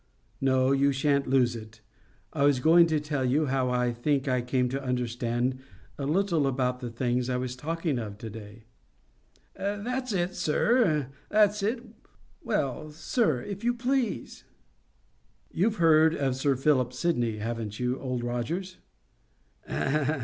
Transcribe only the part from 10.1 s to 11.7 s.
it, sir; that's